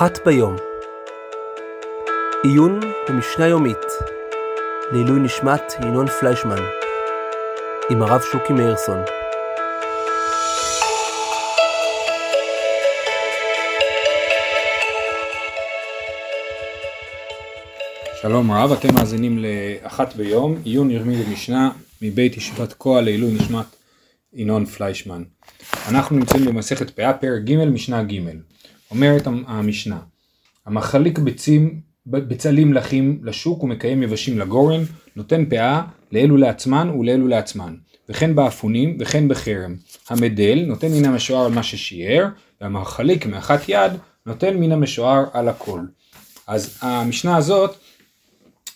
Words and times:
אחת 0.00 0.18
ביום. 0.26 0.56
עיון 2.42 2.80
במשנה 3.08 3.46
יומית 3.46 3.76
לעילוי 4.92 5.20
נשמת 5.20 5.62
ינון 5.82 6.06
פליישמן 6.06 6.58
עם 7.90 8.02
הרב 8.02 8.20
שוקי 8.32 8.52
מאירסון. 8.52 8.98
שלום 18.22 18.52
רב, 18.52 18.72
אתם 18.72 18.94
מאזינים 18.94 19.38
לאחת 19.38 20.16
ביום, 20.16 20.56
עיון 20.64 20.90
ירמי 20.90 21.22
במשנה 21.22 21.70
מבית 22.02 22.36
ישיבת 22.36 22.74
כהל 22.78 23.04
לעילוי 23.04 23.34
נשמת 23.34 23.66
ינון 24.32 24.66
פליישמן. 24.66 25.22
אנחנו 25.88 26.16
נמצאים 26.16 26.44
במסכת 26.44 26.90
פאה, 26.90 27.12
פרק 27.12 27.42
ג', 27.42 27.64
משנה 27.64 28.02
ג'. 28.02 28.16
אומרת 28.90 29.26
המשנה, 29.26 29.98
המחליק 30.66 31.18
ביצים, 31.18 31.80
בצלים 32.06 32.72
לחים 32.72 33.20
לשוק 33.22 33.62
ומקיים 33.62 34.02
יבשים 34.02 34.38
לגורן, 34.38 34.80
נותן 35.16 35.44
פאה 35.44 35.82
לאלו 36.12 36.36
לעצמן 36.36 36.90
ולאלו 36.90 37.28
לעצמן, 37.28 37.74
וכן 38.08 38.34
באפונים 38.34 38.96
וכן 39.00 39.28
בחרם. 39.28 39.74
המדל 40.08 40.64
נותן 40.66 40.88
מן 40.92 41.04
המשוער 41.04 41.46
על 41.46 41.52
מה 41.52 41.62
ששיער, 41.62 42.26
והמחליק 42.60 43.26
מאחת 43.26 43.68
יד 43.68 43.92
נותן 44.26 44.56
מן 44.56 44.72
המשוער 44.72 45.24
על 45.32 45.48
הכל. 45.48 45.80
אז 46.46 46.78
המשנה 46.82 47.36
הזאת 47.36 47.76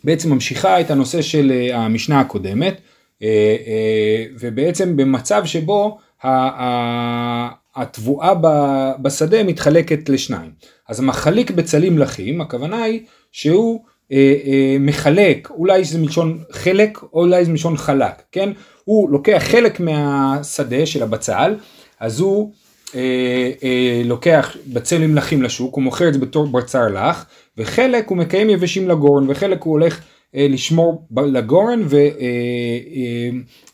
בעצם 0.04 0.32
ממשיכה 0.32 0.80
את 0.80 0.90
הנושא 0.90 1.22
של 1.22 1.52
אה, 1.52 1.76
המשנה 1.76 2.20
הקודמת, 2.20 2.80
אה, 3.22 3.56
אה, 3.66 4.24
ובעצם 4.40 4.96
במצב 4.96 5.42
שבו 5.44 5.98
התבואה 7.76 8.34
בשדה 9.02 9.44
מתחלקת 9.44 10.08
לשניים. 10.08 10.50
אז 10.88 11.00
המחליק 11.00 11.50
בצלים 11.50 11.98
לחים, 11.98 12.40
הכוונה 12.40 12.82
היא 12.82 13.00
שהוא 13.32 13.80
אה, 14.12 14.34
אה, 14.44 14.76
מחלק, 14.80 15.50
אולי 15.50 15.84
זה 15.84 15.98
מלשון 15.98 16.38
חלק, 16.52 16.98
או 17.02 17.20
אולי 17.20 17.44
זה 17.44 17.50
מלשון 17.50 17.76
חלק, 17.76 18.22
כן? 18.32 18.50
הוא 18.84 19.10
לוקח 19.10 19.42
חלק 19.46 19.80
מהשדה 19.80 20.86
של 20.86 21.02
הבצל, 21.02 21.54
אז 22.00 22.20
הוא 22.20 22.52
אה, 22.94 23.50
אה, 23.62 24.02
לוקח 24.04 24.56
בצלים 24.66 25.16
לחים 25.16 25.42
לשוק, 25.42 25.74
הוא 25.74 25.82
מוכר 25.82 26.08
את 26.08 26.14
זה 26.14 26.18
בתור 26.18 26.46
בצר 26.46 26.88
לח, 26.88 27.26
וחלק 27.58 28.08
הוא 28.08 28.18
מקיים 28.18 28.50
יבשים 28.50 28.88
לגורן, 28.88 29.30
וחלק 29.30 29.62
הוא 29.62 29.72
הולך 29.72 30.00
לשמור 30.34 31.06
לגורן 31.16 31.82
ויכול 31.82 31.94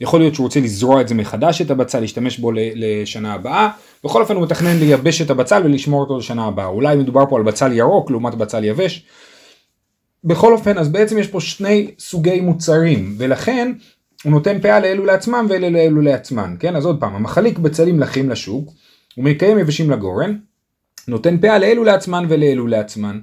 אה, 0.03 0.15
אה, 0.15 0.19
להיות 0.19 0.35
שהוא 0.35 0.45
רוצה 0.45 0.61
לזרוע 0.61 1.01
את 1.01 1.09
זה 1.09 1.15
מחדש 1.15 1.63
את 1.63 1.71
הבצל, 1.71 2.01
להשתמש 2.01 2.39
בו 2.39 2.53
לשנה 2.55 3.35
הבאה. 3.35 3.71
בכל 4.05 4.23
אופן 4.23 4.35
הוא 4.35 4.43
מתכנן 4.43 4.77
לייבש 4.77 5.23
את 5.23 5.31
הבצל 5.31 5.63
ולשמור 5.65 6.01
אותו 6.01 6.19
לשנה 6.19 6.45
הבאה. 6.45 6.67
אולי 6.67 6.97
מדובר 6.97 7.25
פה 7.29 7.37
על 7.37 7.43
בצל 7.43 7.73
ירוק 7.73 8.11
לעומת 8.11 8.35
בצל 8.35 8.65
יבש. 8.65 9.07
בכל 10.25 10.53
אופן 10.53 10.79
אז 10.79 10.89
בעצם 10.89 11.19
יש 11.19 11.27
פה 11.27 11.41
שני 11.41 11.91
סוגי 11.99 12.41
מוצרים 12.41 13.15
ולכן 13.19 13.73
הוא 14.25 14.33
נותן 14.33 14.61
פאה 14.61 14.81
לאלו 14.81 15.05
לעצמם 15.05 15.47
ולאלו 15.49 16.01
לעצמן. 16.01 16.57
כן 16.61 16.77
אז 16.77 16.87
עוד 16.87 17.01
פעם 17.01 17.15
המחליק 17.15 17.59
בצלים 17.59 18.01
לחים 18.01 18.31
לשוק 18.31 18.73
הוא 19.15 19.25
מקיים 19.25 19.59
יבשים 19.59 19.91
לגורן 19.91 20.37
נותן 21.09 21.39
פאה 21.39 21.59
לאלו 21.59 21.85
לעצמן 21.85 22.25
ולאלו 22.29 22.67
לעצמן. 22.67 23.21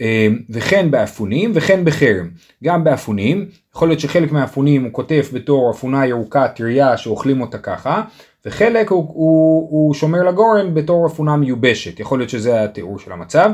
אמ, 0.00 0.38
וכן 0.50 0.90
באפונים 0.90 1.52
וכן 1.54 1.84
בחרם. 1.84 2.28
גם 2.64 2.84
באפונים, 2.84 3.46
יכול 3.74 3.88
להיות 3.88 4.00
שחלק 4.00 4.32
מהאפונים 4.32 4.84
הוא 4.84 4.92
כותב 4.92 5.24
בתור 5.32 5.70
אפונה 5.70 6.06
ירוקה 6.06 6.48
טריה 6.48 6.96
שאוכלים 6.96 7.40
אותה 7.40 7.58
ככה, 7.58 8.02
וחלק 8.46 8.90
הוא, 8.90 9.06
הוא, 9.08 9.68
הוא 9.70 9.94
שומר 9.94 10.22
לגורן 10.22 10.74
בתור 10.74 11.06
אפונה 11.06 11.36
מיובשת, 11.36 12.00
יכול 12.00 12.18
להיות 12.18 12.30
שזה 12.30 12.64
התיאור 12.64 12.98
של 12.98 13.12
המצב, 13.12 13.50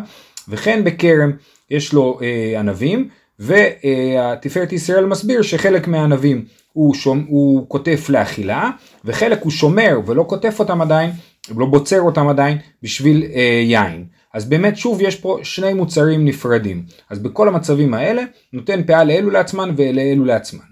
וכן 0.48 0.84
בכרם 0.84 1.32
יש 1.70 1.92
לו 1.92 2.18
אה, 2.22 2.60
ענבים, 2.60 3.08
והתפארת 3.38 4.72
ישראל 4.72 5.06
מסביר 5.06 5.42
שחלק 5.42 5.88
מהענבים 5.88 6.44
הוא, 6.72 6.94
שומ, 6.94 7.24
הוא 7.28 7.68
כותב 7.68 7.98
לאכילה, 8.08 8.70
וחלק 9.04 9.42
הוא 9.42 9.52
שומר 9.52 10.00
ולא 10.06 10.24
כותב 10.28 10.52
אותם 10.58 10.80
עדיין, 10.80 11.10
לא 11.56 11.66
בוצר 11.66 12.00
אותם 12.00 12.28
עדיין 12.28 12.58
בשביל 12.82 13.24
אה, 13.34 13.60
יין. 13.64 14.04
אז 14.34 14.44
באמת 14.44 14.76
שוב 14.76 15.00
יש 15.00 15.16
פה 15.16 15.38
שני 15.42 15.74
מוצרים 15.74 16.24
נפרדים. 16.24 16.84
אז 17.10 17.18
בכל 17.18 17.48
המצבים 17.48 17.94
האלה 17.94 18.22
נותן 18.52 18.82
פאה 18.86 19.04
לאלו 19.04 19.30
לעצמן 19.30 19.74
ולאלו 19.76 20.24
לעצמן. 20.24 20.64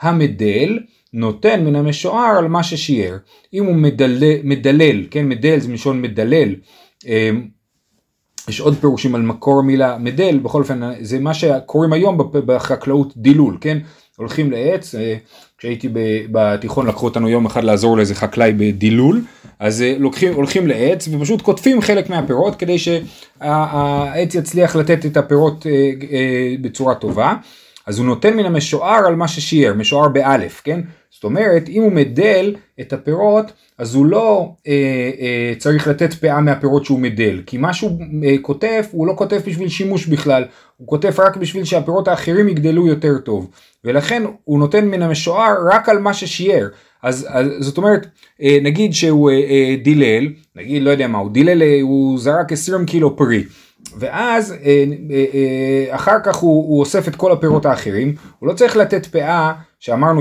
המדל 0.00 0.78
נותן 1.12 1.64
מן 1.64 1.76
המשוער 1.76 2.38
על 2.38 2.48
מה 2.48 2.62
ששיער. 2.62 3.16
אם 3.54 3.64
הוא 3.64 3.74
מדלל, 3.74 4.36
מדלל 4.44 5.06
כן 5.10 5.28
מדל 5.28 5.60
זה 5.60 5.68
מלשון 5.68 6.02
מדלל. 6.02 6.54
אמ, 7.06 7.48
יש 8.48 8.60
עוד 8.60 8.74
פירושים 8.80 9.14
על 9.14 9.22
מקור 9.22 9.58
המילה 9.58 9.98
מדל, 9.98 10.38
בכל 10.38 10.60
אופן 10.60 10.80
זה 11.00 11.18
מה 11.18 11.34
שקוראים 11.34 11.92
היום 11.92 12.30
בחקלאות 12.32 13.16
דילול, 13.16 13.58
כן? 13.60 13.78
הולכים 14.18 14.50
לעץ, 14.50 14.94
אה, 14.94 15.16
כשהייתי 15.58 15.88
בתיכון 16.32 16.86
לקחו 16.86 17.06
אותנו 17.06 17.28
יום 17.28 17.46
אחד 17.46 17.64
לעזור 17.64 17.96
לאיזה 17.96 18.14
חקלאי 18.14 18.52
בדילול, 18.52 19.20
אז 19.58 19.82
אה, 19.82 19.96
לוקחים, 19.98 20.34
הולכים 20.34 20.66
לעץ 20.66 21.08
ופשוט 21.12 21.42
קוטפים 21.42 21.80
חלק 21.80 22.10
מהפירות 22.10 22.56
כדי 22.56 22.78
שהעץ 22.78 24.34
יצליח 24.34 24.76
לתת 24.76 25.06
את 25.06 25.16
הפירות 25.16 25.66
אה, 25.66 26.54
בצורה 26.60 26.94
טובה. 26.94 27.34
אז 27.88 27.98
הוא 27.98 28.06
נותן 28.06 28.36
מן 28.36 28.46
המשוער 28.46 29.06
על 29.06 29.16
מה 29.16 29.28
ששיער, 29.28 29.74
משוער 29.74 30.08
באלף, 30.08 30.60
כן? 30.64 30.80
זאת 31.10 31.24
אומרת, 31.24 31.68
אם 31.68 31.82
הוא 31.82 31.92
מדל 31.92 32.54
את 32.80 32.92
הפירות, 32.92 33.52
אז 33.78 33.94
הוא 33.94 34.06
לא 34.06 34.52
אה, 34.66 34.72
אה, 35.20 35.52
צריך 35.58 35.88
לתת 35.88 36.14
פאה 36.14 36.40
מהפירות 36.40 36.84
שהוא 36.84 36.98
מדל, 36.98 37.42
כי 37.46 37.58
מה 37.58 37.74
שהוא 37.74 38.00
אה, 38.24 38.34
כותב, 38.42 38.82
הוא 38.90 39.06
לא 39.06 39.12
כותב 39.16 39.40
בשביל 39.46 39.68
שימוש 39.68 40.06
בכלל, 40.06 40.44
הוא 40.76 40.88
כותב 40.88 41.12
רק 41.18 41.36
בשביל 41.36 41.64
שהפירות 41.64 42.08
האחרים 42.08 42.48
יגדלו 42.48 42.86
יותר 42.86 43.18
טוב, 43.18 43.50
ולכן 43.84 44.22
הוא 44.44 44.58
נותן 44.58 44.84
מן 44.84 45.02
המשוער 45.02 45.56
רק 45.72 45.88
על 45.88 45.98
מה 45.98 46.14
ששיער. 46.14 46.68
אז, 47.02 47.26
אז 47.30 47.46
זאת 47.60 47.78
אומרת, 47.78 48.06
אה, 48.42 48.58
נגיד 48.62 48.94
שהוא 48.94 49.30
אה, 49.30 49.34
אה, 49.34 49.76
דילל, 49.82 50.28
נגיד, 50.56 50.82
לא 50.82 50.90
יודע 50.90 51.06
מה, 51.06 51.18
הוא 51.18 51.30
דילל, 51.30 51.62
אה, 51.62 51.78
הוא 51.82 52.18
זרק 52.18 52.52
20 52.52 52.86
קילו 52.86 53.16
פרי. 53.16 53.44
ואז 53.98 54.52
אה, 54.52 54.84
אה, 55.10 55.24
אה, 55.34 55.94
אחר 55.94 56.16
כך 56.24 56.36
הוא, 56.36 56.68
הוא 56.68 56.80
אוסף 56.80 57.08
את 57.08 57.16
כל 57.16 57.32
הפירות 57.32 57.66
האחרים, 57.66 58.14
הוא 58.38 58.48
לא 58.48 58.52
צריך 58.52 58.76
לתת 58.76 59.06
פאה, 59.06 59.52
שאמרנו 59.80 60.20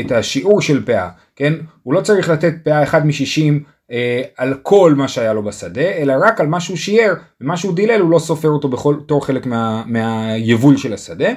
את 0.00 0.12
השיעור 0.12 0.60
של 0.60 0.84
פאה, 0.84 1.08
כן? 1.36 1.54
הוא 1.82 1.94
לא 1.94 2.00
צריך 2.00 2.28
לתת 2.28 2.54
פאה 2.64 2.82
1 2.82 3.04
מ-60 3.04 3.92
על 4.36 4.54
כל 4.62 4.94
מה 4.96 5.08
שהיה 5.08 5.32
לו 5.32 5.42
בשדה, 5.42 5.80
אלא 5.90 6.14
רק 6.20 6.40
על 6.40 6.46
מה 6.46 6.60
שהוא 6.60 6.76
שיער, 6.76 7.14
ומה 7.40 7.56
שהוא 7.56 7.74
דילל 7.74 8.00
הוא 8.00 8.10
לא 8.10 8.18
סופר 8.18 8.48
אותו 8.48 8.68
בתור 8.68 9.26
חלק 9.26 9.46
מה, 9.46 9.82
מהיבול 9.86 10.76
של 10.76 10.92
השדה. 10.92 11.28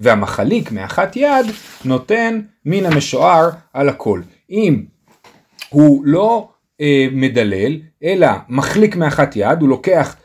והמחליק 0.00 0.72
מאחת 0.72 1.16
יד 1.16 1.46
נותן 1.84 2.40
מן 2.64 2.86
המשוער 2.86 3.50
על 3.72 3.88
הכל. 3.88 4.20
אם 4.50 4.84
הוא 5.68 6.02
לא 6.06 6.48
אה, 6.80 7.06
מדלל, 7.12 7.76
אלא 8.04 8.28
מחליק 8.48 8.96
מאחת 8.96 9.36
יד, 9.36 9.60
הוא 9.60 9.68
לוקח 9.68 10.16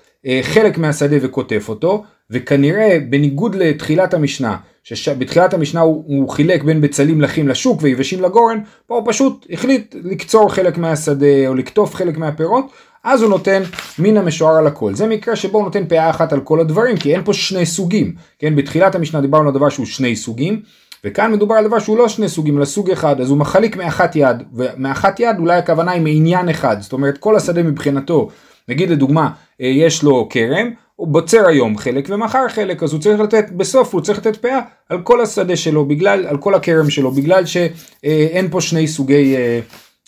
חלק 0.41 0.77
מהשדה 0.77 1.15
וכותף 1.21 1.65
אותו, 1.69 2.03
וכנראה 2.29 2.97
בניגוד 3.09 3.55
לתחילת 3.55 4.13
המשנה, 4.13 4.57
שבתחילת 4.83 5.53
המשנה 5.53 5.81
הוא, 5.81 6.03
הוא 6.07 6.29
חילק 6.29 6.63
בין 6.63 6.81
בצלים 6.81 7.21
לחים 7.21 7.47
לשוק 7.47 7.79
ויבשים 7.81 8.21
לגורן, 8.21 8.59
פה 8.87 8.95
הוא 8.95 9.03
פשוט 9.07 9.47
החליט 9.49 9.95
לקצור 10.03 10.53
חלק 10.53 10.77
מהשדה 10.77 11.47
או 11.47 11.55
לקטוף 11.55 11.95
חלק 11.95 12.17
מהפירות, 12.17 12.65
אז 13.03 13.21
הוא 13.21 13.29
נותן 13.29 13.63
מן 13.99 14.17
המשוער 14.17 14.55
על 14.55 14.67
הכל. 14.67 14.93
זה 14.93 15.07
מקרה 15.07 15.35
שבו 15.35 15.57
הוא 15.57 15.65
נותן 15.65 15.85
פאה 15.87 16.09
אחת 16.09 16.33
על 16.33 16.39
כל 16.39 16.59
הדברים, 16.59 16.97
כי 16.97 17.13
אין 17.13 17.23
פה 17.23 17.33
שני 17.33 17.65
סוגים. 17.65 18.15
כן, 18.39 18.55
בתחילת 18.55 18.95
המשנה 18.95 19.21
דיברנו 19.21 19.47
על 19.47 19.53
דבר 19.53 19.69
שהוא 19.69 19.85
שני 19.85 20.15
סוגים, 20.15 20.61
וכאן 21.05 21.31
מדובר 21.31 21.55
על 21.55 21.67
דבר 21.67 21.79
שהוא 21.79 21.97
לא 21.97 22.07
שני 22.07 22.29
סוגים, 22.29 22.57
אלא 22.57 22.65
סוג 22.65 22.91
אחד, 22.91 23.21
אז 23.21 23.29
הוא 23.29 23.37
מחליק 23.37 23.75
מאחת 23.75 24.15
יד, 24.15 24.37
ומאחת 24.53 25.19
יד 25.19 25.39
אולי 25.39 25.57
הכוונה 25.57 25.91
היא 25.91 26.01
מעניין 26.01 26.49
אחד, 26.49 26.81
זאת 26.81 26.93
אומרת 26.93 27.17
כל 27.17 27.35
השדה 27.35 27.63
מבחינתו 27.63 28.29
נגיד 28.71 28.89
לדוגמה, 28.89 29.29
אה, 29.61 29.67
יש 29.67 30.03
לו 30.03 30.27
כרם, 30.29 30.69
הוא 30.95 31.07
בוצר 31.07 31.47
היום 31.47 31.77
חלק 31.77 32.07
ומחר 32.09 32.47
חלק, 32.49 32.83
אז 32.83 32.93
הוא 32.93 33.01
צריך 33.01 33.19
לתת, 33.19 33.45
בסוף 33.51 33.93
הוא 33.93 34.01
צריך 34.01 34.17
לתת 34.17 34.37
פאה 34.37 34.59
על 34.89 35.01
כל 35.01 35.21
השדה 35.21 35.55
שלו, 35.55 35.85
בגלל, 35.85 36.25
על 36.27 36.37
כל 36.37 36.55
הכרם 36.55 36.89
שלו, 36.89 37.11
בגלל 37.11 37.45
שאין 37.45 38.47
פה 38.51 38.61
שני 38.61 38.87
סוגי 38.87 39.35
אה, 39.35 39.59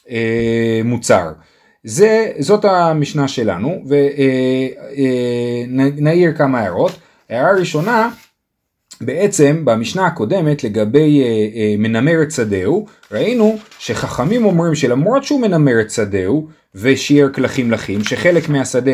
אה, 0.10 0.82
מוצר. 0.86 1.32
זה, 1.84 2.32
זאת 2.40 2.66
המשנה 2.66 3.28
שלנו, 3.28 3.84
ונעיר 5.98 6.28
אה, 6.30 6.34
אה, 6.34 6.38
כמה 6.38 6.60
הערות. 6.60 6.92
הערה 7.30 7.52
ראשונה, 7.60 8.10
בעצם 9.06 9.62
במשנה 9.66 10.06
הקודמת 10.06 10.64
לגבי 10.64 11.22
אה, 11.22 11.28
אה, 11.28 11.76
מנמר 11.78 12.22
את 12.22 12.32
שדהו, 12.32 12.86
ראינו 13.12 13.58
שחכמים 13.80 14.46
אומרים 14.46 14.76
שלמרות 14.76 15.24
שהוא 15.24 15.42
מנמר 15.42 15.82
את 15.82 15.92
שדהו 15.92 16.48
ושיער 16.76 17.30
כלכים 17.30 17.72
לחים, 17.72 18.04
שחלק 18.04 18.50
מהשדה 18.50 18.92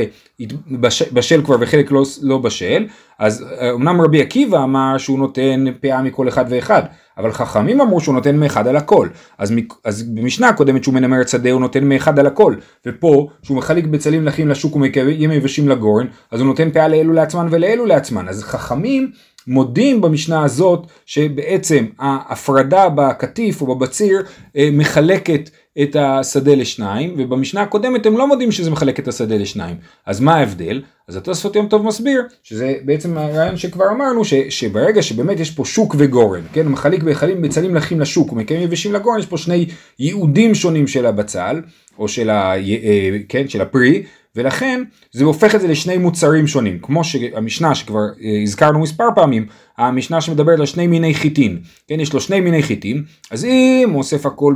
בשל 1.14 1.42
כבר 1.46 1.56
וחלק 1.60 1.92
לא, 1.92 2.04
לא 2.22 2.38
בשל, 2.38 2.88
אז 3.20 3.46
אה, 3.62 3.72
אמנם 3.72 4.02
רבי 4.02 4.22
עקיבא 4.22 4.64
אמר 4.64 4.98
שהוא 4.98 5.20
נותן 5.20 5.66
פאה 5.82 6.02
מכל 6.02 6.28
אחד 6.28 6.46
ואחד, 6.50 6.84
אבל 7.18 7.32
חכמים 7.32 7.82
אמרו 7.82 8.02
שהוא 8.02 8.16
נותן 8.16 8.36
מאחד 8.38 8.68
על 8.68 8.76
הכל. 8.76 9.08
אז, 9.38 9.54
אז 9.86 10.04
במשנה 10.04 10.50
הקודמת 10.50 10.84
שהוא 10.84 10.94
מנמר 10.94 11.22
את 11.22 11.30
שדה 11.30 11.52
הוא 11.52 11.62
נותן 11.62 11.84
מאחד 11.90 12.20
על 12.20 12.28
הכל, 12.28 12.56
ופה 12.86 13.28
שהוא 13.44 13.58
מחליק 13.58 13.86
בצלים 13.86 14.26
לחים 14.26 14.48
לשוק 14.48 14.76
ומקיים 14.76 15.32
יבשים 15.32 15.70
לגורן, 15.70 16.08
אז 16.32 16.40
הוא 16.40 16.48
נותן 16.48 16.72
פאה 16.72 16.88
לאלו 16.88 17.14
לעצמן 17.14 17.48
ולאלו 17.52 17.86
לעצמן. 17.86 18.28
אז 18.28 18.44
חכמים 18.44 19.12
מודים 19.50 20.02
במשנה 20.02 20.44
הזאת 20.44 20.88
שבעצם 21.06 21.86
ההפרדה 22.00 22.90
בקטיף 22.90 23.62
או 23.62 23.76
בבציר 23.76 24.24
אה, 24.58 24.70
מחלקת 24.72 25.50
את 25.82 25.96
השדה 25.96 26.56
לשניים, 26.56 27.16
ובמשנה 27.18 27.62
הקודמת 27.62 28.06
הם 28.06 28.18
לא 28.18 28.28
מודים 28.28 28.52
שזה 28.52 28.72
מחלק 28.72 29.00
את 29.00 29.08
השדה 29.08 29.38
לשניים. 29.38 29.76
אז 30.06 30.20
מה 30.20 30.36
ההבדל? 30.36 30.82
אז 31.08 31.16
התוספות 31.16 31.56
יום 31.56 31.68
טוב 31.68 31.86
מסביר, 31.86 32.24
שזה 32.44 32.74
בעצם 32.86 33.18
הרעיון 33.18 33.58
שכבר 33.58 33.90
אמרנו, 33.92 34.26
ש, 34.26 34.34
שברגע 34.34 35.02
שבאמת 35.02 35.40
יש 35.40 35.52
פה 35.52 35.66
שוק 35.66 35.96
וגורן, 35.98 36.42
כן, 36.54 36.66
הוא 36.66 36.72
מחליק 36.72 37.04
בהיכלים 37.04 37.42
בצלים 37.42 37.76
לחים 37.76 38.00
לשוק 38.00 38.32
ומקיים 38.32 38.62
יבשים 38.62 38.94
לגורן, 38.94 39.20
יש 39.20 39.26
פה 39.26 39.38
שני 39.38 39.66
ייעודים 40.00 40.56
שונים 40.56 40.88
של 40.88 41.06
הבצל, 41.06 41.62
או 42.00 42.08
של, 42.08 42.30
ה, 42.30 42.56
אה, 42.58 43.18
כן, 43.30 43.48
של 43.48 43.62
הפרי, 43.62 44.04
ולכן 44.36 44.84
זה 45.12 45.24
הופך 45.24 45.56
את 45.56 45.62
זה 45.62 45.68
לשני 45.68 45.98
מוצרים 45.98 46.48
שונים, 46.48 46.80
כמו 46.82 47.04
שהמשנה 47.04 47.76
שכבר 47.76 48.00
אה, 48.24 48.42
הזכרנו 48.44 48.80
מספר 48.80 49.08
פעמים, 49.16 49.46
המשנה 49.78 50.22
שמדברת 50.22 50.60
על 50.60 50.66
שני 50.66 50.88
מיני 50.88 51.14
חיטין, 51.14 51.60
כן, 51.88 52.00
יש 52.00 52.14
לו 52.14 52.22
שני 52.22 52.40
מיני 52.40 52.64
חיטים, 52.64 53.04
אז 53.32 53.46
אם 53.46 53.90
הוא 53.92 53.98
אוסף 53.98 54.26
הכל 54.26 54.56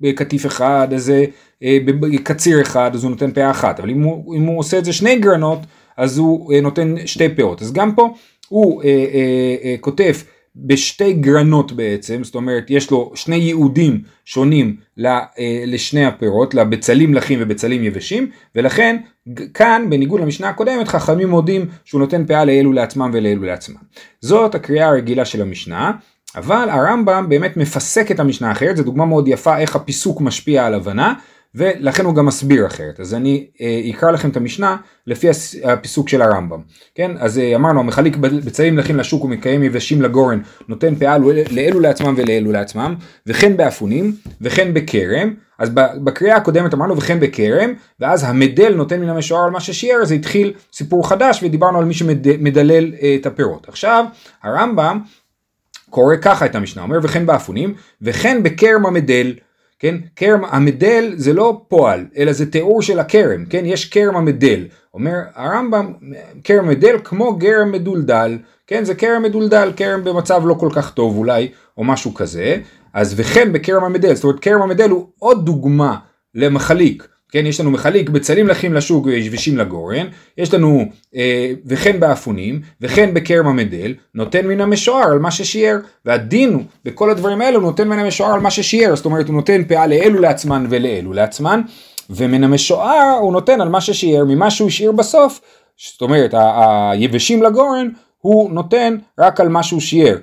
בקטיף 0.00 0.46
אחד, 0.46 0.88
אז 0.94 1.12
אה, 1.62 1.78
בקציר 1.84 2.60
אחד, 2.60 2.90
אז 2.94 3.04
הוא 3.04 3.10
נותן 3.10 3.32
פאה 3.32 3.50
אחת, 3.50 3.80
אבל 3.80 3.90
אם 3.90 4.02
הוא, 4.02 4.36
אם 4.36 4.42
הוא 4.42 4.58
עושה 4.58 4.78
את 4.78 4.84
זה 4.84 4.92
שני 4.92 5.18
גרנות, 5.18 5.58
אז 5.96 6.18
הוא 6.18 6.52
אה, 6.52 6.60
נותן 6.60 6.94
שתי 7.06 7.28
פאות, 7.28 7.62
אז 7.62 7.72
גם 7.72 7.94
פה 7.94 8.14
הוא 8.48 8.82
אה, 8.82 8.88
אה, 8.88 9.56
אה, 9.64 9.74
כותב 9.80 10.12
בשתי 10.56 11.12
גרנות 11.12 11.72
בעצם, 11.72 12.24
זאת 12.24 12.34
אומרת 12.34 12.66
יש 12.68 12.90
לו 12.90 13.12
שני 13.14 13.36
ייעודים 13.36 14.02
שונים 14.24 14.76
אה, 15.04 15.20
לשני 15.66 16.04
הפירות, 16.04 16.54
לבצלים 16.54 17.14
לחים 17.14 17.38
ובצלים 17.42 17.84
יבשים, 17.84 18.30
ולכן 18.56 18.96
כאן 19.54 19.86
בניגוד 19.90 20.20
למשנה 20.20 20.48
הקודמת 20.48 20.88
חכמים 20.88 21.28
מודים 21.30 21.66
שהוא 21.84 22.00
נותן 22.00 22.26
פאה 22.26 22.44
לאלו 22.44 22.72
לעצמם 22.72 23.10
ולאלו 23.12 23.42
לעצמם. 23.42 23.76
זאת 24.20 24.54
הקריאה 24.54 24.88
הרגילה 24.88 25.24
של 25.24 25.42
המשנה, 25.42 25.92
אבל 26.36 26.68
הרמב"ם 26.70 27.26
באמת 27.28 27.56
מפסק 27.56 28.10
את 28.10 28.20
המשנה 28.20 28.48
האחרת, 28.48 28.76
זו 28.76 28.82
דוגמה 28.82 29.04
מאוד 29.04 29.28
יפה 29.28 29.58
איך 29.58 29.76
הפיסוק 29.76 30.20
משפיע 30.20 30.66
על 30.66 30.74
הבנה, 30.74 31.14
ולכן 31.54 32.04
הוא 32.04 32.14
גם 32.14 32.26
מסביר 32.26 32.66
אחרת. 32.66 33.00
אז 33.00 33.14
אני 33.14 33.46
אה, 33.60 33.80
אקרא 33.90 34.10
לכם 34.10 34.30
את 34.30 34.36
המשנה 34.36 34.76
לפי 35.06 35.28
הפיסוק 35.64 36.08
של 36.08 36.22
הרמב"ם. 36.22 36.60
כן, 36.94 37.10
אז 37.18 37.38
אה, 37.38 37.54
אמרנו, 37.54 37.80
המחליק 37.80 38.16
בצעים 38.16 38.78
לחים 38.78 38.96
לשוק 38.96 39.24
ומקיים 39.24 39.62
יבשים 39.62 40.02
לגורן, 40.02 40.40
נותן 40.68 40.94
פאה 40.94 41.16
לאלו 41.50 41.80
לעצמם 41.80 42.14
ולאלו 42.16 42.52
לעצמם, 42.52 42.94
וכן 43.26 43.56
באפונים, 43.56 44.16
וכן 44.40 44.74
בכרם. 44.74 45.34
אז 45.58 45.70
בקריאה 46.04 46.36
הקודמת 46.36 46.74
אמרנו 46.74 46.96
וכן 46.96 47.20
בכרם, 47.20 47.72
ואז 48.00 48.24
המדל 48.24 48.74
נותן 48.74 49.00
מן 49.00 49.08
המשוער 49.08 49.44
על 49.44 49.50
מה 49.50 49.60
ששיער, 49.60 50.04
זה 50.04 50.14
התחיל 50.14 50.52
סיפור 50.72 51.08
חדש 51.08 51.42
ודיברנו 51.42 51.78
על 51.78 51.84
מי 51.84 51.94
שמדלל 51.94 52.92
אה, 53.02 53.16
את 53.20 53.26
הפירות. 53.26 53.68
עכשיו, 53.68 54.04
הרמב"ם 54.42 55.00
קורא 55.90 56.16
ככה 56.22 56.46
את 56.46 56.54
המשנה, 56.54 56.82
אומר 56.82 56.98
וכן 57.02 57.26
באפונים, 57.26 57.74
וכן 58.02 58.42
בכרם 58.42 58.86
המדל. 58.86 59.32
כן? 59.82 59.94
כרם 60.16 60.44
המדל 60.44 61.12
זה 61.16 61.32
לא 61.32 61.62
פועל, 61.68 62.06
אלא 62.16 62.32
זה 62.32 62.50
תיאור 62.50 62.82
של 62.82 62.98
הכרם, 62.98 63.44
כן? 63.44 63.62
יש 63.66 63.90
כרם 63.90 64.16
המדל. 64.16 64.66
אומר 64.94 65.18
הרמב"ם, 65.34 65.92
כרם 66.44 66.68
מדל 66.68 66.96
כמו 67.04 67.36
גרם 67.36 67.72
מדולדל, 67.72 68.38
כן? 68.66 68.84
זה 68.84 68.94
כרם 68.94 69.22
מדולדל, 69.22 69.72
כרם 69.76 70.04
במצב 70.04 70.42
לא 70.44 70.54
כל 70.54 70.68
כך 70.74 70.94
טוב 70.94 71.16
אולי, 71.16 71.48
או 71.78 71.84
משהו 71.84 72.14
כזה. 72.14 72.56
אז 72.94 73.14
וכן 73.16 73.52
בכרם 73.52 73.84
המדל, 73.84 74.14
זאת 74.14 74.24
אומרת 74.24 74.40
כרם 74.40 74.62
המדל 74.62 74.90
הוא 74.90 75.06
עוד 75.18 75.46
דוגמה 75.46 75.96
למחליק. 76.34 77.08
כן, 77.32 77.46
יש 77.46 77.60
לנו 77.60 77.70
מחליק 77.70 78.08
בצלים 78.08 78.48
לחים 78.48 78.72
לשוק 78.74 79.06
וישבשים 79.06 79.58
לגורן, 79.58 80.06
יש 80.38 80.54
לנו 80.54 80.84
אה, 81.16 81.52
וכן 81.66 82.00
באפונים, 82.00 82.60
וכן 82.80 83.14
בכרם 83.14 83.46
המדל, 83.46 83.94
נותן 84.14 84.46
מן 84.46 84.60
המשוער 84.60 85.10
על 85.12 85.18
מה 85.18 85.30
ששיער, 85.30 85.76
והדין 86.04 86.64
בכל 86.84 87.10
הדברים 87.10 87.40
האלו 87.40 87.60
נותן 87.60 87.88
מן 87.88 87.98
המשוער 87.98 88.32
על 88.34 88.40
מה 88.40 88.50
ששיער, 88.50 88.96
זאת 88.96 89.04
אומרת 89.04 89.28
הוא 89.28 89.34
נותן 89.34 89.64
פאה 89.64 89.86
לאלו 89.86 90.20
לעצמן 90.20 90.66
ולאלו 90.68 91.12
לעצמן, 91.12 91.60
ומן 92.10 92.44
המשוער 92.44 93.16
הוא 93.20 93.32
נותן 93.32 93.60
על 93.60 93.68
מה 93.68 93.80
ששיער, 93.80 94.24
ממה 94.24 94.50
שהוא 94.50 94.68
השאיר 94.68 94.92
בסוף, 94.92 95.40
זאת 95.92 96.02
אומרת 96.02 96.34
היבשים 96.92 97.42
לגורן, 97.42 97.88
הוא 98.22 98.50
נותן 98.50 98.96
רק 99.20 99.40
על 99.40 99.48
מה 99.48 99.62
שהוא 99.62 99.80
שיער, 99.80 100.16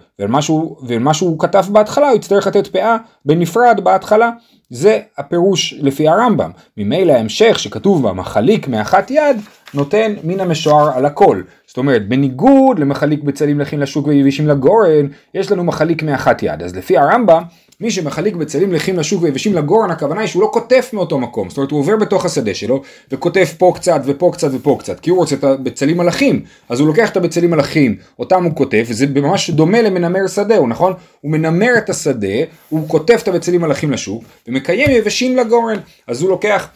ומה 0.84 1.14
שהוא 1.14 1.40
כתב 1.40 1.66
בהתחלה 1.72 2.10
הוא 2.10 2.16
יצטרך 2.16 2.48
לתת 2.48 2.68
פאה 2.68 2.98
בנפרד 3.26 3.80
בהתחלה. 3.84 4.30
זה 4.70 5.00
הפירוש 5.18 5.74
לפי 5.80 6.08
הרמב"ם. 6.08 6.52
ממילא 6.78 7.14
ההמשך 7.14 7.60
שכתוב 7.60 8.04
בה 8.04 8.14
מחליק 8.14 8.68
מאחת 8.68 9.12
יד 9.12 9.38
נותן 9.74 10.14
מן 10.24 10.40
המשוער 10.40 10.98
על 10.98 11.06
הכל. 11.06 11.42
זאת 11.68 11.78
אומרת 11.78 12.08
בניגוד 12.08 12.80
למחליק 12.80 13.24
בצלים 13.24 13.60
לחים 13.60 13.80
לשוק 13.80 14.08
ויבשים 14.08 14.48
לגורן 14.48 15.08
יש 15.34 15.52
לנו 15.52 15.64
מחליק 15.64 16.04
מאחת 16.04 16.44
יד. 16.44 16.64
אז 16.64 16.76
לפי 16.76 16.98
הרמב"ם 16.98 17.44
מי 17.82 17.92
שמחליק 17.92 18.36
בצלים 18.36 18.74
לחים 18.74 18.98
לשוק 18.98 19.24
ויבשים 19.24 19.54
לגורן 19.54 19.92
הכוונה 19.92 20.22
היא 20.22 20.28
שהוא 20.28 20.42
לא 20.42 20.50
קוטף 20.54 20.90
מאותו 20.94 21.20
מקום. 21.20 21.50
זאת 21.50 21.58
אומרת 21.58 21.72
הוא 21.72 21.80
עובר 21.80 21.96
בתוך 21.96 22.26
השדה 22.26 22.54
שלו 22.54 22.82
וכותף 23.12 23.54
פה 23.58 23.72
קצת 23.76 24.02
ופה 24.06 24.32
קצת 24.34 24.50
ופה 24.54 24.78
קצת 24.80 25.00
כי 25.00 25.10
הוא 25.10 25.20
רוצה 25.20 25.36
את 25.36 25.44
הבצלים 25.44 25.98
מלאכים 25.98 26.42
אז 26.70 26.80
הוא 26.80 26.88
לוקח 26.88 27.10
את 27.10 27.18
הבצלים 27.18 27.52
מלאכים 27.52 27.96
אותם 28.20 28.44
הוא 28.44 28.54
קוטף 28.54 28.86
וזה 28.88 29.06
ממש 29.08 29.50
דומה 29.50 29.82
למנמר 29.82 30.28
שדה 30.28 30.58
הוא 30.58 30.70
נכון? 30.70 30.94
הוא 31.22 31.32
מנמר 31.32 31.78
את 31.78 31.90
השדה 31.90 32.38
הוא 32.70 32.90
קוטף 32.90 33.20
את 33.24 33.28
הבצלים 33.28 33.62
מלאכים 33.62 33.92
לשוק 33.92 34.24
ומקיים 34.48 34.92
יבשים 34.92 35.38
לגורן 35.38 35.78
אז 36.08 36.22
הוא 36.22 36.30
לוקח 36.30 36.70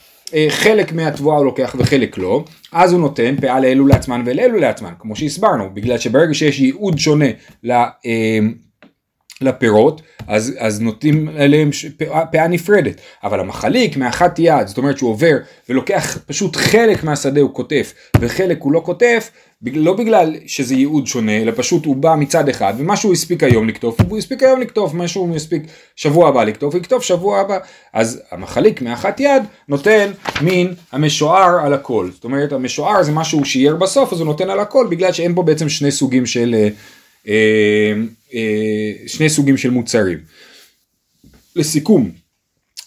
חלק 0.50 0.94
מהתבואה 0.94 1.38
הוא 1.38 1.46
לוקח 1.46 1.76
וחלק 1.80 2.18
לא, 2.18 2.44
אז 2.72 2.92
הוא 2.92 3.02
נותן 3.02 3.36
פאה 3.42 3.60
לאלו 3.60 3.88
לעצמן 3.88 4.24
ולאלו 4.26 4.58
לעצמן, 4.58 4.94
כמו 5.00 5.16
שהסברנו, 5.16 5.70
בגלל 5.74 5.98
שברגע 5.98 6.34
שיש 6.34 6.60
ייעוד 6.60 6.98
שונה 6.98 7.30
ל... 7.64 7.72
אה, 7.72 8.40
לפירות, 9.42 10.02
אז, 10.28 10.54
אז 10.60 10.82
נותנים 10.82 11.30
עליהם 11.38 11.70
פאה, 11.98 12.26
פאה 12.26 12.48
נפרדת. 12.48 13.02
אבל 13.24 13.40
המחליק 13.40 13.98
מאחת 13.98 14.40
יד, 14.40 14.68
זאת 14.68 14.78
אומרת 14.78 14.98
שהוא 14.98 15.10
עובר 15.10 15.38
ולוקח 15.70 16.18
פשוט 16.26 16.56
חלק 16.56 17.04
מהשדה 17.04 17.42
הוא 17.42 17.54
קוטף 17.54 17.94
וחלק 18.20 18.62
הוא 18.62 18.72
לא 18.72 18.80
קוטף, 18.80 19.32
לא 19.64 19.94
בגלל 19.94 20.36
שזה 20.46 20.76
ייעוד 20.76 21.08
שונה, 21.08 21.38
אלא 21.38 21.52
פשוט 21.56 21.86
הוא 21.86 21.96
בא 21.96 22.16
מצד 22.20 22.50
אחד, 22.50 22.74
ומה 22.78 22.98
שהוא 22.98 23.14
הספיק 23.14 23.44
היום 23.44 23.68
לקטוף, 23.70 24.02
הוא 24.10 24.18
הספיק 24.18 24.44
היום 24.44 24.62
לקטוף, 24.62 24.94
מה 24.94 25.08
שהוא 25.08 25.36
הספיק 25.36 25.64
שבוע 25.96 26.30
הבא 26.30 26.44
לקטוף, 26.44 26.74
הוא 26.74 26.82
יקטוף 26.82 27.04
שבוע 27.04 27.40
הבא. 27.40 27.58
אז 27.94 28.22
המחליק 28.32 28.82
מאחת 28.82 29.20
יד 29.20 29.44
נותן 29.68 30.12
מין 30.42 30.74
המשוער 30.92 31.66
על 31.66 31.74
הכל. 31.74 32.10
זאת 32.14 32.24
אומרת, 32.24 32.52
המשוער 32.52 33.04
זה 33.04 33.12
משהו 33.12 33.40
שהוא 33.40 33.46
שיער 33.46 33.76
בסוף, 33.76 34.14
אז 34.14 34.20
הוא 34.20 34.26
נותן 34.26 34.50
על 34.50 34.60
הכל, 34.60 34.88
בגלל 34.90 35.12
שאין 35.12 35.36
פה 35.36 35.44
בעצם 35.44 35.70
שני 35.70 35.92
סוגים 35.92 36.26
של... 36.26 36.56
אה, 36.56 36.68
אה, 37.28 37.94
אה, 38.34 39.08
שני 39.08 39.30
סוגים 39.30 39.58
של 39.58 39.70
מוצרים. 39.70 40.18
לסיכום, 41.56 42.12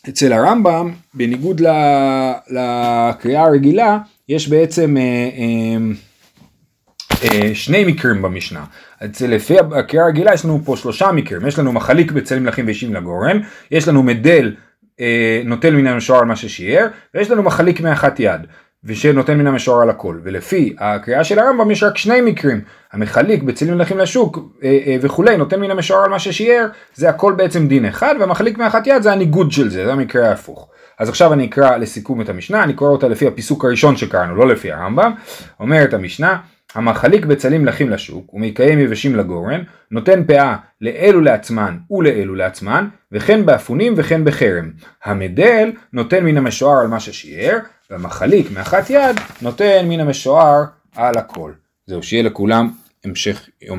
אצל 0.08 0.32
הרמב"ם, 0.32 0.92
בניגוד 1.14 1.62
לקריאה 2.50 3.42
הרגילה, 3.42 3.98
יש 4.28 4.48
בעצם 4.48 4.96
אה, 4.96 5.76
שני 7.54 7.84
מקרים 7.84 8.22
במשנה. 8.22 8.64
אצל 9.04 9.26
לפי 9.26 9.54
הקריאה 9.58 10.04
הרגילה 10.04 10.34
יש 10.34 10.44
לנו 10.44 10.60
פה 10.64 10.76
שלושה 10.76 11.12
מקרים, 11.12 11.46
יש 11.46 11.58
לנו 11.58 11.72
מחליק 11.72 12.12
בצלם 12.12 12.46
לחים 12.46 12.66
ואישים 12.66 12.94
לגורם, 12.94 13.40
יש 13.70 13.88
לנו 13.88 14.02
מדל 14.02 14.54
נוטל 15.44 15.74
מן 15.74 15.86
המשוער 15.86 16.20
על 16.20 16.26
מה 16.26 16.36
ששיער, 16.36 16.86
ויש 17.14 17.30
לנו 17.30 17.42
מחליק 17.42 17.80
מאחת 17.80 18.20
יד. 18.20 18.40
ושנותן 18.86 19.38
מן 19.38 19.46
המשוער 19.46 19.82
על 19.82 19.90
הכל. 19.90 20.18
ולפי 20.22 20.76
הקריאה 20.78 21.24
של 21.24 21.38
הרמב"ם 21.38 21.70
יש 21.70 21.82
רק 21.82 21.98
שני 21.98 22.20
מקרים. 22.20 22.60
המחליק 22.92 23.42
בצלים 23.42 23.74
מלכים 23.74 23.98
לשוק 23.98 24.38
אה, 24.62 24.78
אה, 24.86 24.96
וכולי 25.00 25.36
נותן 25.36 25.60
מן 25.60 25.70
המשוער 25.70 26.04
על 26.04 26.10
מה 26.10 26.18
ששיער, 26.18 26.66
זה 26.94 27.08
הכל 27.08 27.32
בעצם 27.36 27.68
דין 27.68 27.84
אחד, 27.84 28.14
והמחליק 28.20 28.58
מאחת 28.58 28.86
יד 28.86 29.02
זה 29.02 29.12
הניגוד 29.12 29.52
של 29.52 29.70
זה, 29.70 29.84
זה 29.84 29.92
המקרה 29.92 30.28
ההפוך. 30.28 30.68
אז 30.98 31.08
עכשיו 31.08 31.32
אני 31.32 31.46
אקרא 31.46 31.76
לסיכום 31.76 32.20
את 32.20 32.28
המשנה, 32.28 32.62
אני 32.62 32.74
קורא 32.74 32.90
אותה 32.90 33.08
לפי 33.08 33.26
הפיסוק 33.26 33.64
הראשון 33.64 33.96
שקראנו, 33.96 34.36
לא 34.36 34.48
לפי 34.48 34.72
הרמב"ם. 34.72 35.12
אומרת 35.60 35.94
המשנה, 35.94 36.36
המחליק 36.76 37.24
בצלים 37.24 37.66
לחים 37.66 37.90
לשוק 37.90 38.34
ומקיים 38.34 38.78
יבשים 38.78 39.16
לגורן, 39.16 39.62
נותן 39.90 40.24
פאה 40.24 40.56
לאלו 40.80 41.20
לעצמן 41.20 41.76
ולאלו 41.90 42.34
לעצמן, 42.34 42.88
וכן 43.12 43.46
באפונים 43.46 43.94
וכן 43.96 44.24
בחרם. 44.24 44.70
המדל 45.04 45.72
נותן 45.92 46.24
מן 46.24 46.36
המשוער 46.36 46.80
על 46.80 46.86
מה 46.86 47.00
ששיער, 47.00 47.58
והמחליק 47.90 48.50
מאחת 48.50 48.90
יד 48.90 49.16
נותן 49.42 49.86
מן 49.88 50.00
המשוער 50.00 50.64
על 50.96 51.18
הכל. 51.18 51.52
זהו, 51.86 52.02
שיהיה 52.02 52.22
לכולם 52.22 52.70
המשך 53.04 53.48
יום 53.62 53.74